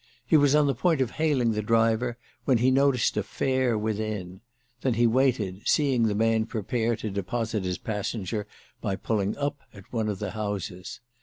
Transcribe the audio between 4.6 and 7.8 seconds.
then he waited, seeing the man prepare to deposit his